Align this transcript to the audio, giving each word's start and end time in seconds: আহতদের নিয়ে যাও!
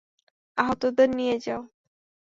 আহতদের 0.57 1.09
নিয়ে 1.17 1.35
যাও! 1.45 1.61